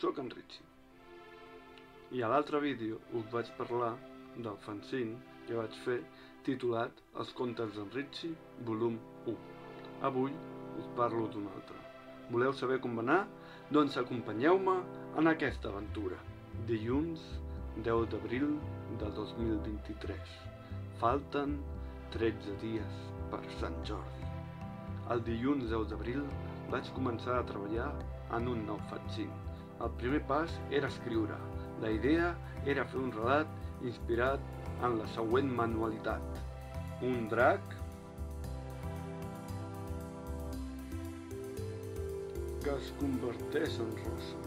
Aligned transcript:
sóc 0.00 0.18
en 0.18 0.30
Richie. 0.30 0.66
I 2.10 2.22
a 2.22 2.28
l'altre 2.28 2.60
vídeo 2.60 2.98
us 3.14 3.26
vaig 3.30 3.50
parlar 3.58 3.92
del 4.36 4.56
fanzine 4.66 5.14
que 5.46 5.54
vaig 5.58 5.76
fer 5.84 6.00
titulat 6.46 7.02
Els 7.20 7.30
contes 7.38 7.70
d'en 7.76 7.90
Richie, 7.94 8.34
volum 8.66 8.98
1. 9.30 9.36
Avui 10.08 10.34
us 10.80 10.88
parlo 10.98 11.28
d'un 11.30 11.46
altre. 11.52 11.78
Voleu 12.30 12.52
saber 12.58 12.80
com 12.82 12.98
va 12.98 13.04
anar? 13.06 13.20
Doncs 13.70 13.96
acompanyeu-me 14.00 14.76
en 15.20 15.30
aquesta 15.30 15.70
aventura. 15.70 16.18
Dilluns 16.66 17.22
10 17.76 18.10
d'abril 18.10 18.50
de 19.00 19.12
2023. 19.20 20.34
Falten 21.00 21.56
13 22.18 22.58
dies 22.66 23.00
per 23.30 23.42
Sant 23.60 23.78
Jordi. 23.86 24.28
El 25.14 25.24
dilluns 25.30 25.70
10 25.70 25.88
d'abril 25.92 26.22
vaig 26.74 26.92
començar 26.98 27.38
a 27.38 27.48
treballar 27.48 27.90
en 28.36 28.54
un 28.56 28.66
nou 28.66 28.80
fanzine. 28.90 29.43
El 29.82 29.90
primer 29.98 30.22
pas 30.26 30.50
era 30.70 30.88
escriure. 30.88 31.36
La 31.82 31.90
idea 31.90 32.34
era 32.66 32.84
fer 32.86 33.00
un 33.00 33.10
relat 33.12 33.48
inspirat 33.82 34.40
en 34.86 34.98
la 35.00 35.06
següent 35.14 35.50
manualitat. 35.58 36.22
Un 37.02 37.26
drac 37.28 37.60
que 42.64 42.72
es 42.72 42.92
converteix 43.00 43.78
en 43.84 43.90
rosa. 44.04 44.38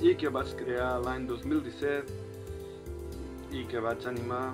I 0.00 0.14
que 0.16 0.28
vaig 0.32 0.54
crear 0.62 0.92
l'any 1.04 1.26
2017 1.28 2.30
i 3.58 3.66
que 3.68 3.82
vaig 3.84 4.06
animar 4.08 4.46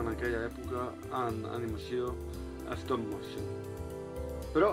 en 0.00 0.08
aquella 0.14 0.40
època 0.48 0.86
en 1.26 1.44
animació 1.52 2.14
stop 2.80 3.02
motion. 3.10 3.44
Però 4.54 4.70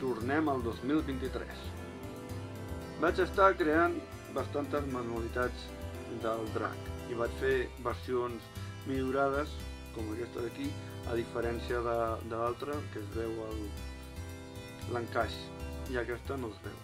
tornem 0.00 0.48
al 0.48 0.62
2023. 0.62 1.64
Vaig 3.02 3.20
estar 3.22 3.52
creant 3.58 3.96
bastantes 4.36 4.86
manualitats 4.92 5.66
del 6.22 6.46
drac 6.54 7.10
i 7.10 7.18
vaig 7.18 7.34
fer 7.40 7.56
versions 7.84 8.46
millorades, 8.86 9.52
com 9.94 10.10
aquesta 10.14 10.44
d'aquí, 10.44 10.68
a 11.10 11.16
diferència 11.18 11.80
de, 11.84 11.96
de 12.30 12.36
l'altra, 12.36 12.76
que 12.92 13.02
es 13.02 13.08
veu 13.16 13.34
l'encaix, 14.94 15.34
i 15.92 15.98
aquesta 16.00 16.36
no 16.40 16.52
es 16.52 16.60
veu. 16.64 16.78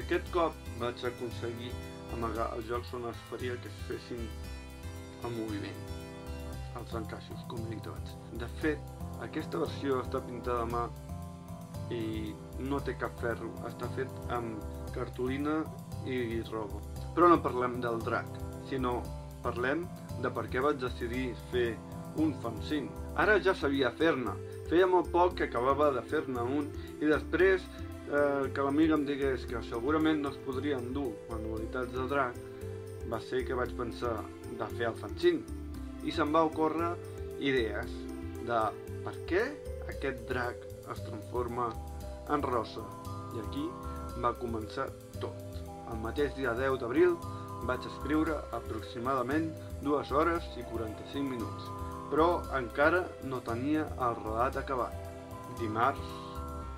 Aquest 0.00 0.30
cop 0.34 0.56
vaig 0.82 1.02
aconseguir 1.08 1.72
amagar 2.14 2.50
els 2.56 2.68
jocs 2.70 2.92
on 2.98 3.08
es 3.10 3.22
faria 3.30 3.56
que 3.62 3.70
es 3.70 3.82
fessin 3.88 4.26
el 5.26 5.34
moviment, 5.36 5.80
els 6.80 6.94
encaixos, 7.00 7.46
com 7.50 7.64
he 7.66 7.74
dit 7.74 7.88
abans. 7.90 8.16
De 8.42 8.48
fet, 8.60 8.92
aquesta 9.26 9.62
versió 9.62 10.00
està 10.04 10.22
pintada 10.26 10.66
a 10.66 10.70
mà 10.70 10.84
i 11.94 12.32
no 12.62 12.80
té 12.84 12.94
cap 12.98 13.16
ferro, 13.20 13.50
està 13.68 13.88
fet 13.96 14.32
amb 14.36 14.62
cartolina 14.94 15.60
i 16.06 16.40
roba. 16.50 16.80
Però 17.14 17.28
no 17.30 17.40
parlem 17.42 17.80
del 17.84 18.00
drac, 18.04 18.28
sinó 18.70 19.00
parlem 19.44 19.86
de 20.22 20.30
per 20.30 20.46
què 20.52 20.62
vaig 20.62 20.80
decidir 20.80 21.30
fer 21.50 21.70
un 22.20 22.34
fanzine. 22.42 22.90
Ara 23.20 23.38
ja 23.42 23.54
sabia 23.56 23.92
fer-ne, 23.98 24.34
feia 24.70 24.88
molt 24.90 25.10
poc 25.14 25.38
que 25.38 25.48
acabava 25.48 25.90
de 25.94 26.02
fer-ne 26.10 26.42
un 26.58 26.68
i 27.00 27.08
després 27.10 27.64
eh, 28.10 28.50
que 28.54 28.64
l'amiga 28.66 28.98
em 28.98 29.06
digués 29.08 29.46
que 29.50 29.62
segurament 29.68 30.22
no 30.24 30.32
es 30.34 30.40
podrien 30.46 30.92
dur 30.94 31.10
manualitats 31.30 31.94
de 31.94 32.06
drac, 32.10 32.38
va 33.10 33.20
ser 33.26 33.44
que 33.46 33.56
vaig 33.58 33.72
pensar 33.78 34.18
de 34.58 34.68
fer 34.76 34.90
el 34.90 34.98
fanzine 34.98 35.58
i 36.06 36.14
se'm 36.14 36.32
va 36.34 36.44
ocórrer 36.48 36.92
idees 37.40 37.92
de 38.46 38.60
per 39.04 39.14
què 39.28 39.42
aquest 39.90 40.22
drac 40.28 40.69
es 40.92 41.02
transforma 41.06 41.70
en 42.34 42.42
rosa. 42.42 42.84
I 43.34 43.42
aquí 43.44 43.66
va 44.22 44.34
començar 44.40 44.88
tot. 45.22 45.60
El 45.90 46.00
mateix 46.04 46.34
dia 46.38 46.54
10 46.58 46.80
d'abril 46.82 47.16
vaig 47.68 47.86
escriure 47.90 48.36
aproximadament 48.56 49.50
2 49.84 50.12
hores 50.16 50.46
i 50.56 50.64
45 50.72 51.24
minuts, 51.28 51.68
però 52.10 52.28
encara 52.58 53.04
no 53.22 53.40
tenia 53.46 53.86
el 54.08 54.16
relat 54.22 54.58
acabat. 54.60 54.94
Dimarts 55.60 56.14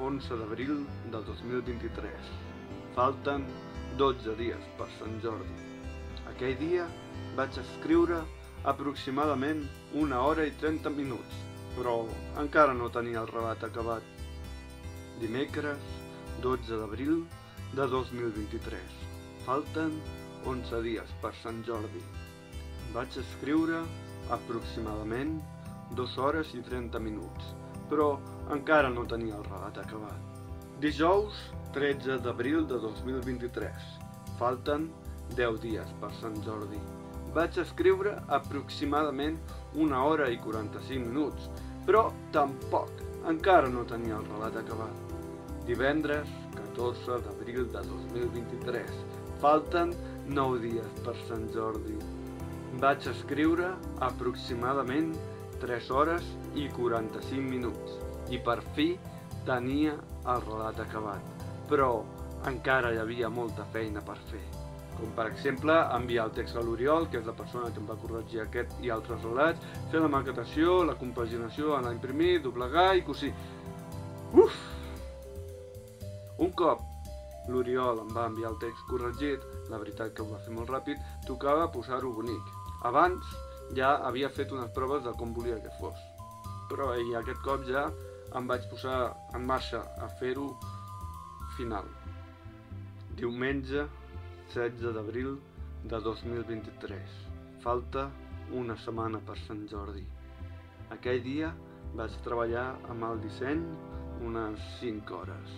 11 0.01 0.39
d'abril 0.41 0.83
del 1.13 1.25
2023. 1.29 2.33
Falten 2.97 3.47
12 4.01 4.37
dies 4.41 4.71
per 4.79 4.89
Sant 4.99 5.19
Jordi. 5.25 5.57
Aquell 6.33 6.57
dia 6.61 6.87
vaig 7.37 7.59
escriure 7.61 8.23
aproximadament 8.73 9.65
una 9.99 10.21
hora 10.25 10.47
i 10.47 10.53
30 10.61 10.91
minuts, 10.97 11.39
però 11.77 11.95
encara 12.43 12.75
no 12.77 12.91
tenia 12.93 13.23
el 13.23 13.31
relat 13.31 13.65
acabat. 13.65 14.03
Dimecres 15.21 15.83
12 16.45 16.79
d'abril 16.81 17.23
de 17.77 17.87
2023. 17.95 18.99
Falten 19.47 19.97
11 20.47 20.83
dies 20.85 21.13
per 21.23 21.33
Sant 21.43 21.63
Jordi. 21.67 22.03
Vaig 22.93 23.17
escriure 23.23 23.83
aproximadament 24.35 25.39
2 25.97 26.17
hores 26.19 26.53
i 26.57 26.63
30 26.65 27.01
minuts, 27.05 27.53
però 27.91 28.17
encara 28.55 28.91
no 28.93 29.07
tenia 29.09 29.39
el 29.39 29.47
relat 29.49 29.79
acabat. 29.85 30.19
Dijous 30.83 31.39
13 31.77 32.19
d'abril 32.25 32.67
de 32.67 32.81
2023. 32.83 33.93
Falten 34.41 34.91
10 35.37 35.63
dies 35.63 35.95
per 36.01 36.11
Sant 36.21 36.37
Jordi. 36.45 36.81
Vaig 37.33 37.57
escriure 37.63 38.11
aproximadament 38.37 39.39
una 39.81 40.03
hora 40.05 40.27
i 40.29 40.37
45 40.37 41.07
minuts, 41.07 41.49
però 41.87 42.11
tampoc, 42.35 43.01
encara 43.31 43.71
no 43.73 43.87
tenia 43.89 44.19
el 44.19 44.27
relat 44.29 44.59
acabat. 44.61 45.15
Divendres 45.65 46.29
14 46.59 47.23
d'abril 47.25 47.71
de 47.73 47.85
2023. 47.89 49.01
Falten 49.41 49.95
9 50.29 50.61
dies 50.67 51.01
per 51.07 51.17
Sant 51.25 51.49
Jordi. 51.57 51.97
Vaig 52.85 53.09
escriure 53.09 53.73
aproximadament 54.05 55.15
3 55.65 55.91
hores 55.97 56.29
i 56.55 56.69
45 56.77 57.49
minuts 57.49 57.97
i 58.29 58.41
per 58.45 58.61
fi 58.77 58.93
tenia 59.49 59.97
el 60.29 60.45
relat 60.51 60.85
acabat, 60.85 61.47
però 61.71 61.95
encara 62.51 62.93
hi 62.93 63.01
havia 63.01 63.33
molta 63.33 63.65
feina 63.73 64.05
per 64.05 64.21
fer 64.29 64.62
com 65.03 65.11
per 65.17 65.27
exemple 65.33 65.75
enviar 65.97 66.29
el 66.29 66.35
text 66.37 66.57
a 66.57 66.63
l'Oriol, 66.63 67.09
que 67.11 67.19
és 67.19 67.27
la 67.27 67.35
persona 67.39 67.73
que 67.75 67.83
em 67.83 67.89
va 67.91 67.99
corregir 67.99 68.43
aquest 68.43 68.77
i 68.85 68.93
altres 68.95 69.25
relats, 69.27 69.67
fer 69.91 70.03
la 70.03 70.11
maquetació, 70.13 70.83
la 70.87 70.95
compaginació, 71.01 71.75
anar 71.77 71.91
a 71.91 71.97
imprimir, 71.97 72.37
doblegar 72.45 72.93
i 72.99 73.03
cosir. 73.09 73.33
Uf! 74.33 74.61
Un 76.43 76.53
cop 76.59 76.87
l'Oriol 77.51 78.05
em 78.05 78.13
va 78.15 78.29
enviar 78.31 78.53
el 78.53 78.61
text 78.63 78.87
corregit, 78.91 79.43
la 79.71 79.81
veritat 79.83 80.15
que 80.15 80.23
ho 80.23 80.29
va 80.31 80.41
fer 80.45 80.55
molt 80.55 80.71
ràpid, 80.71 81.01
tocava 81.27 81.71
posar-ho 81.75 82.13
bonic. 82.15 82.53
Abans 82.87 83.35
ja 83.79 83.97
havia 84.07 84.31
fet 84.31 84.55
unes 84.55 84.71
proves 84.77 85.03
de 85.07 85.15
com 85.19 85.35
volia 85.35 85.59
que 85.65 85.73
fos, 85.81 85.99
però 86.71 86.93
i 86.99 87.17
aquest 87.19 87.43
cop 87.43 87.67
ja 87.67 87.89
em 88.39 88.47
vaig 88.49 88.69
posar 88.71 89.01
en 89.35 89.45
marxa 89.49 89.83
a 89.99 90.09
fer-ho 90.21 90.47
final. 91.59 91.91
Diumenge 93.19 93.85
16 94.53 94.93
d'abril 94.93 95.39
de 95.89 95.99
2023. 96.05 97.13
Falta 97.65 98.11
una 98.53 98.77
setmana 98.77 99.21
per 99.25 99.39
Sant 99.47 99.63
Jordi. 99.71 100.03
Aquell 100.93 101.23
dia 101.25 101.53
vaig 101.97 102.17
treballar 102.27 102.67
amb 102.93 103.07
el 103.09 103.23
disseny 103.23 103.63
unes 104.29 104.67
5 104.81 105.17
hores. 105.17 105.55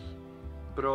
Però 0.78 0.94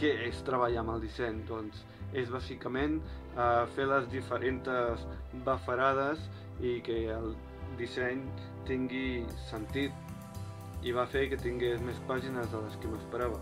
què 0.00 0.14
és 0.28 0.40
treballar 0.46 0.80
amb 0.86 0.94
el 0.94 1.04
disseny? 1.04 1.42
Doncs 1.50 1.84
és 2.16 2.32
bàsicament 2.32 2.98
eh, 3.02 3.64
fer 3.76 3.88
les 3.92 4.08
diferents 4.12 5.04
bafarades 5.44 6.24
i 6.64 6.78
que 6.86 6.98
el 7.12 7.34
disseny 7.76 8.24
tingui 8.68 9.26
sentit 9.50 10.82
i 10.82 10.96
va 10.96 11.04
fer 11.06 11.28
que 11.30 11.38
tingués 11.44 11.84
més 11.84 12.00
pàgines 12.08 12.48
de 12.52 12.64
les 12.64 12.80
que 12.80 12.90
m'esperava. 12.90 13.38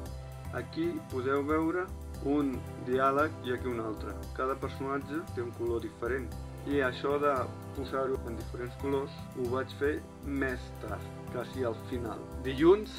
Aquí 0.58 0.90
podeu 1.14 1.46
veure 1.46 1.86
un 2.28 2.54
diàleg 2.86 3.32
i 3.46 3.54
aquí 3.54 3.68
un 3.70 3.80
altre. 3.80 4.14
Cada 4.36 4.56
personatge 4.60 5.22
té 5.34 5.42
un 5.42 5.52
color 5.58 5.80
diferent 5.84 6.28
i 6.68 6.82
això 6.84 7.16
de 7.20 7.32
posar-ho 7.76 8.18
en 8.28 8.36
diferents 8.36 8.76
colors 8.82 9.14
ho 9.38 9.46
vaig 9.54 9.72
fer 9.80 9.94
més 10.26 10.60
tard, 10.82 11.06
quasi 11.32 11.64
al 11.64 11.76
final. 11.88 12.20
Dilluns, 12.44 12.92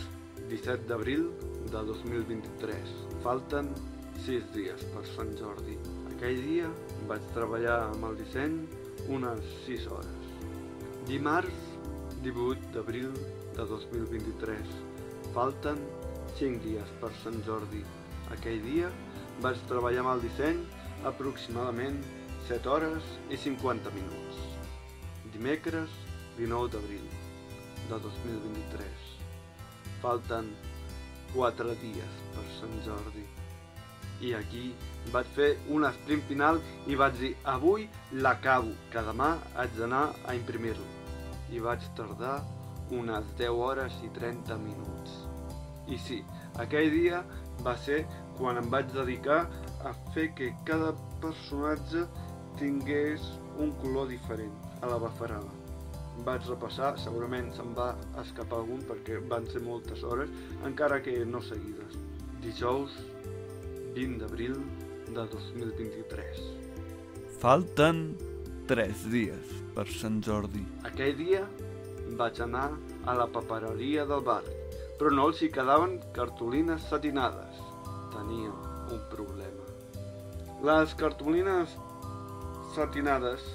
17 0.50 0.88
d'abril 0.90 1.28
de 1.70 1.84
2023. 1.92 2.96
Falten 3.22 3.70
6 4.26 4.50
dies 4.56 4.86
per 4.96 5.06
Sant 5.14 5.36
Jordi. 5.38 5.78
Aquell 6.16 6.42
dia 6.48 6.72
vaig 7.10 7.28
treballar 7.36 7.78
amb 7.92 8.10
el 8.10 8.18
disseny 8.24 8.58
unes 9.14 9.46
6 9.68 9.88
hores. 9.94 10.34
Dimarts, 11.08 11.70
18 12.26 12.74
d'abril 12.74 13.14
de 13.58 13.66
2023. 13.70 14.76
Falten 15.36 15.80
5 16.40 16.66
dies 16.66 16.92
per 17.02 17.14
Sant 17.22 17.40
Jordi. 17.46 17.86
Aquell 18.34 18.62
dia 18.66 18.90
vaig 19.42 19.62
treballar 19.70 20.04
amb 20.04 20.14
el 20.14 20.24
disseny 20.26 20.60
aproximadament 21.10 21.98
7 22.48 22.70
hores 22.70 23.08
i 23.34 23.38
50 23.44 23.94
minuts. 23.96 24.42
Dimecres 25.34 25.94
19 26.38 26.70
d'abril 26.74 27.08
de 27.90 28.00
2023. 28.06 29.08
Falten 30.04 30.52
4 31.34 31.76
dies 31.82 32.22
per 32.36 32.46
Sant 32.60 32.78
Jordi. 32.86 33.26
I 34.22 34.36
aquí 34.38 34.64
vaig 35.16 35.34
fer 35.36 35.50
un 35.74 35.88
sprint 35.98 36.28
final 36.30 36.62
i 36.86 36.98
vaig 37.02 37.18
dir 37.24 37.34
avui 37.56 37.90
l'acabo, 38.14 38.76
que 38.94 39.06
demà 39.10 39.34
haig 39.56 39.74
d'anar 39.80 40.06
a 40.28 40.38
imprimir-lo. 40.38 40.88
I 41.50 41.66
vaig 41.66 41.90
tardar 41.98 42.38
unes 43.02 43.36
10 43.42 43.58
hores 43.66 44.02
i 44.06 44.14
30 44.22 44.62
minuts. 44.62 45.31
I 45.88 45.98
sí, 45.98 46.22
aquell 46.62 46.92
dia 46.94 47.24
va 47.66 47.76
ser 47.78 48.04
quan 48.38 48.58
em 48.58 48.70
vaig 48.74 48.92
dedicar 48.94 49.46
a 49.86 49.94
fer 50.14 50.30
que 50.38 50.52
cada 50.68 50.94
personatge 51.24 52.06
tingués 52.60 53.24
un 53.62 53.74
color 53.82 54.08
diferent 54.10 54.54
a 54.82 54.90
la 54.92 55.00
bafarada. 55.02 55.50
Vaig 56.26 56.46
repassar, 56.50 56.94
segurament 57.00 57.50
se'm 57.56 57.74
va 57.78 57.94
escapar 58.22 58.60
algun 58.62 58.82
perquè 58.88 59.22
van 59.32 59.48
ser 59.50 59.62
moltes 59.66 60.04
hores, 60.04 60.30
encara 60.68 61.02
que 61.02 61.22
no 61.26 61.42
seguides. 61.42 61.98
Dijous 62.44 62.98
20 63.96 64.20
d'abril 64.22 64.58
de 65.12 65.26
2023. 65.34 66.44
Falten 67.42 68.04
3 68.70 69.06
dies 69.12 69.54
per 69.76 69.88
Sant 69.90 70.22
Jordi. 70.24 70.64
Aquell 70.88 71.16
dia 71.18 71.46
vaig 72.20 72.42
anar 72.44 72.70
a 73.08 73.16
la 73.18 73.28
papereria 73.32 74.06
del 74.06 74.22
barri, 74.28 74.54
però 75.02 75.10
no 75.18 75.24
els 75.32 75.40
hi 75.42 75.48
quedaven 75.50 75.96
cartolines 76.14 76.84
satinades. 76.86 77.56
Tenia 78.14 78.52
un 78.94 79.00
problema. 79.10 79.64
Les 80.68 80.92
cartolines 80.94 81.72
satinades 82.76 83.48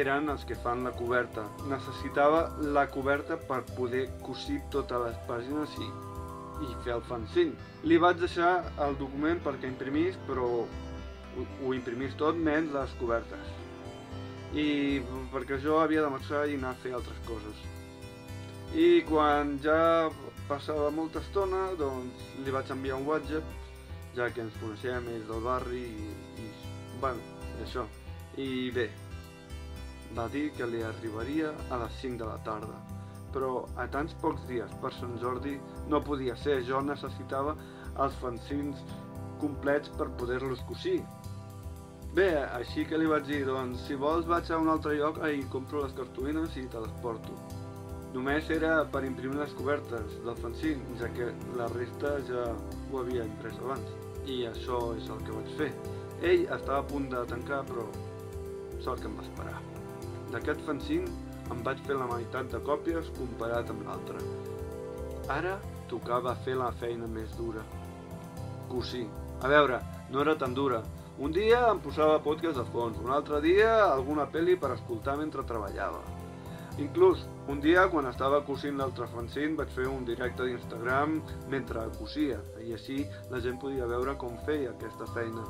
eren 0.00 0.32
els 0.32 0.46
que 0.48 0.56
fan 0.62 0.86
la 0.86 0.94
coberta. 0.96 1.44
Necessitava 1.68 2.46
la 2.76 2.86
coberta 2.88 3.36
per 3.50 3.58
poder 3.74 4.06
cosir 4.24 4.62
totes 4.72 5.02
les 5.02 5.18
pàgines 5.28 5.74
i, 5.76 5.88
i 6.64 6.70
fer 6.86 6.94
el 6.94 7.04
fanzine. 7.10 7.68
Li 7.84 7.98
vaig 8.00 8.22
deixar 8.22 8.54
el 8.86 8.96
document 9.02 9.42
perquè 9.44 9.68
imprimís, 9.68 10.16
però 10.30 10.46
ho, 10.62 10.64
ho 11.66 11.74
imprimís 11.76 12.16
tot 12.22 12.40
menys 12.48 12.72
les 12.78 12.96
cobertes. 13.02 13.52
I 14.56 14.66
perquè 15.36 15.60
jo 15.60 15.82
havia 15.84 16.06
de 16.08 16.14
marxar 16.16 16.46
i 16.48 16.56
anar 16.56 16.72
a 16.72 16.80
fer 16.80 16.96
altres 16.96 17.20
coses. 17.28 17.60
I 18.70 19.02
quan 19.02 19.56
ja 19.60 20.08
passava 20.50 20.90
molta 20.90 21.20
estona, 21.22 21.68
doncs 21.78 22.24
li 22.44 22.50
vaig 22.54 22.70
enviar 22.74 22.98
un 22.98 23.06
WhatsApp, 23.06 23.52
ja 24.16 24.26
que 24.34 24.42
ens 24.42 24.56
coneixem, 24.58 25.06
és 25.14 25.26
del 25.28 25.44
barri 25.44 25.84
i, 25.86 26.08
i 26.42 26.48
bueno, 27.02 27.22
això. 27.62 27.86
I 28.40 28.70
bé, 28.74 28.88
va 30.16 30.26
dir 30.32 30.48
que 30.56 30.66
li 30.66 30.82
arribaria 30.86 31.52
a 31.70 31.78
les 31.84 32.00
5 32.02 32.18
de 32.22 32.26
la 32.26 32.38
tarda, 32.46 32.80
però 33.34 33.52
a 33.78 33.86
tants 33.94 34.16
pocs 34.22 34.42
dies 34.50 34.74
per 34.82 34.90
Sant 34.96 35.14
Jordi 35.22 35.54
no 35.92 36.02
podia 36.02 36.34
ser, 36.42 36.60
jo 36.66 36.82
necessitava 36.82 37.54
els 38.02 38.18
fanzins 38.22 38.82
complets 39.42 39.94
per 39.98 40.10
poder-los 40.18 40.66
cosir. 40.66 40.98
Bé, 42.14 42.30
així 42.58 42.82
que 42.90 42.98
li 42.98 43.06
vaig 43.06 43.28
dir, 43.30 43.44
doncs, 43.46 43.86
si 43.86 43.94
vols 43.94 44.26
vaig 44.26 44.50
a 44.50 44.58
un 44.58 44.70
altre 44.72 44.98
lloc 44.98 45.22
i 45.30 45.46
compro 45.54 45.84
les 45.84 45.94
cartolines 45.94 46.58
i 46.58 46.66
te 46.72 46.82
les 46.82 47.02
porto. 47.04 47.38
Només 48.10 48.48
era 48.50 48.72
per 48.90 49.04
imprimir 49.06 49.38
les 49.38 49.52
cobertes 49.54 50.16
del 50.24 50.38
fanzin, 50.42 50.80
ja 50.98 51.08
que 51.14 51.28
la 51.58 51.68
resta 51.70 52.16
ja 52.26 52.46
ho 52.50 53.02
havia 53.02 53.26
imprès 53.28 53.58
abans. 53.62 53.92
I 54.26 54.42
això 54.48 54.80
és 54.98 55.06
el 55.14 55.20
que 55.26 55.36
vaig 55.36 55.52
fer. 55.60 55.70
Ell 56.20 56.42
estava 56.42 56.80
a 56.80 56.86
punt 56.90 57.06
de 57.12 57.22
tancar, 57.30 57.60
però 57.70 57.86
sort 58.82 59.04
que 59.04 59.08
em 59.08 59.16
va 59.16 59.26
esperar. 59.28 59.60
D'aquest 60.32 60.66
fanzin 60.66 61.06
em 61.54 61.62
vaig 61.66 61.82
fer 61.86 61.96
la 61.98 62.08
meitat 62.10 62.50
de 62.50 62.60
còpies 62.66 63.12
comparat 63.18 63.70
amb 63.70 63.86
l'altre. 63.86 64.22
Ara 65.30 65.56
tocava 65.90 66.34
fer 66.44 66.56
la 66.58 66.70
feina 66.82 67.06
més 67.10 67.34
dura. 67.38 67.62
Cosir. 68.70 69.06
A 69.40 69.48
veure, 69.48 69.78
no 70.10 70.20
era 70.24 70.34
tan 70.38 70.54
dura. 70.54 70.82
Un 71.18 71.34
dia 71.36 71.62
em 71.70 71.80
posava 71.84 72.18
podcast 72.24 72.58
de 72.58 72.64
fons, 72.74 72.98
un 72.98 73.12
altre 73.14 73.40
dia 73.44 73.70
alguna 73.84 74.26
pel·li 74.34 74.58
per 74.60 74.74
escoltar 74.74 75.16
mentre 75.20 75.46
treballava. 75.46 76.02
Inclús, 76.80 77.26
un 77.52 77.58
dia, 77.60 77.82
quan 77.92 78.06
estava 78.08 78.38
cosint 78.46 78.78
l'altre 78.80 79.04
fanzin, 79.12 79.56
vaig 79.58 79.72
fer 79.74 79.84
un 79.90 80.06
directe 80.08 80.46
d'Instagram 80.46 81.18
mentre 81.52 81.82
cosia, 81.98 82.38
i 82.64 82.72
així 82.72 83.02
la 83.32 83.40
gent 83.44 83.58
podia 83.60 83.88
veure 83.90 84.14
com 84.22 84.38
feia 84.46 84.70
aquesta 84.72 85.08
feina. 85.12 85.44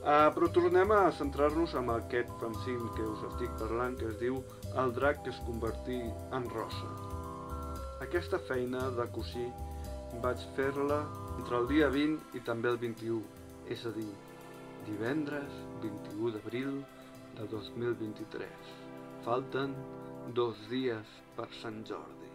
Uh, 0.00 0.32
però 0.34 0.48
tornem 0.56 0.90
a 0.96 1.12
centrar-nos 1.12 1.76
en 1.78 1.92
aquest 1.94 2.32
fanzine 2.42 2.90
que 2.96 3.06
us 3.06 3.22
estic 3.30 3.54
parlant, 3.60 3.94
que 4.00 4.08
es 4.10 4.18
diu 4.18 4.40
El 4.82 4.94
drac 4.96 5.22
que 5.22 5.30
es 5.30 5.40
convertí 5.46 6.00
en 6.34 6.50
rosa. 6.56 6.90
Aquesta 8.02 8.42
feina 8.50 8.88
de 8.96 9.06
cosir 9.14 9.46
vaig 10.26 10.42
fer-la 10.58 11.02
entre 11.36 11.62
el 11.62 11.70
dia 11.70 11.94
20 11.94 12.38
i 12.40 12.46
també 12.50 12.72
el 12.72 12.82
21, 12.82 13.22
és 13.70 13.86
a 13.86 13.94
dir, 13.94 14.10
divendres 14.90 15.58
21 15.86 16.34
d'abril 16.34 16.78
de 17.38 17.50
2023. 17.54 18.89
Falten 19.24 19.74
dos 20.34 20.60
dies 20.70 21.08
per 21.36 21.48
Sant 21.60 21.82
Jordi. 21.88 22.28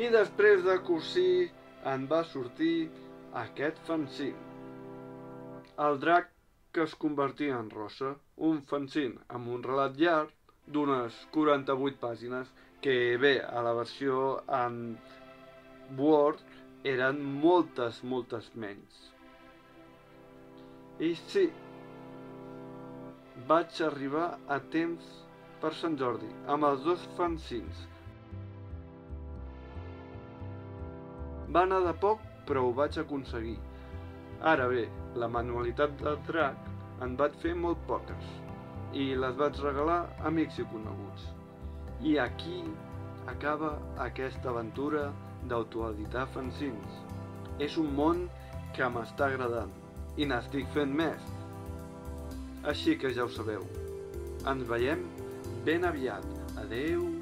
I 0.00 0.08
després 0.14 0.62
de 0.64 0.76
cosir 0.86 1.50
en 1.92 2.06
va 2.10 2.22
sortir 2.24 2.88
aquest 3.40 3.80
fanzine. 3.88 4.44
El 5.86 5.98
drac 6.00 6.30
que 6.72 6.84
es 6.84 6.94
convertia 7.02 7.58
en 7.60 7.68
rosa, 7.72 8.14
un 8.48 8.62
fanzin 8.70 9.18
amb 9.36 9.52
un 9.56 9.62
relat 9.64 10.00
llarg 10.00 10.32
d'unes 10.72 11.18
48 11.36 12.00
pàgines 12.00 12.48
que 12.84 12.96
bé, 13.20 13.34
a 13.40 13.62
la 13.64 13.74
versió 13.76 14.40
en 14.62 14.96
Word 16.00 16.40
eren 16.94 17.20
moltes, 17.44 18.02
moltes 18.04 18.50
menys. 18.54 18.98
I 21.00 21.12
sí, 21.28 21.46
vaig 23.48 23.80
arribar 23.84 24.28
a 24.48 24.60
temps 24.72 25.25
per 25.66 25.74
Sant 25.74 25.96
Jordi, 25.98 26.28
amb 26.52 26.62
els 26.62 26.84
dos 26.86 27.04
fanzins. 27.16 27.78
Va 31.50 31.64
anar 31.66 31.80
de 31.82 31.94
poc, 32.04 32.20
però 32.46 32.62
ho 32.62 32.74
vaig 32.76 32.98
aconseguir. 33.02 33.56
Ara 34.52 34.68
bé, 34.70 34.84
la 35.18 35.26
manualitat 35.26 35.96
del 36.04 36.20
drac 36.28 36.68
en 37.02 37.16
vaig 37.18 37.34
fer 37.42 37.56
molt 37.64 37.82
poques 37.88 38.30
i 38.94 39.08
les 39.24 39.34
vaig 39.42 39.58
regalar 39.64 39.98
a 40.04 40.28
amics 40.30 40.62
i 40.62 40.68
coneguts. 40.70 41.26
I 42.12 42.14
aquí 42.28 42.62
acaba 43.34 43.74
aquesta 44.06 44.52
aventura 44.54 45.08
d'autoeditar 45.50 46.28
fanzins. 46.36 47.02
És 47.58 47.74
un 47.82 47.90
món 47.98 48.26
que 48.78 48.86
m'està 48.86 49.32
agradant 49.32 49.74
i 50.14 50.30
n'estic 50.30 50.70
fent 50.78 50.94
més. 51.02 51.26
Així 52.62 52.94
que 53.02 53.10
ja 53.18 53.26
ho 53.26 53.38
sabeu. 53.40 53.66
Ens 54.46 54.68
veiem 54.70 55.02
ben 55.66 55.82
aviat. 55.82 56.24
Adeu! 56.56 57.15